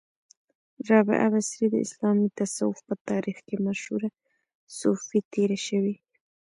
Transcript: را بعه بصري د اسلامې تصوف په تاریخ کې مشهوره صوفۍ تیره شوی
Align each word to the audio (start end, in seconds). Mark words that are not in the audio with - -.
را 0.87 0.99
بعه 1.07 1.27
بصري 1.33 1.65
د 1.71 1.75
اسلامې 1.85 2.27
تصوف 2.39 2.77
په 2.87 2.95
تاریخ 3.09 3.37
کې 3.47 3.55
مشهوره 3.67 4.09
صوفۍ 4.77 5.19
تیره 5.33 5.57
شوی 5.67 5.95